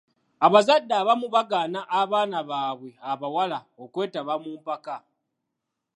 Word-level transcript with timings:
Abazadde 0.45 0.93
abamu 1.01 1.27
bagaana 1.35 1.79
abaana 1.99 2.39
baabwe 2.49 2.91
abawala 3.11 3.59
okwetaba 3.83 4.33
mu 4.43 4.49
mpaka. 4.59 4.95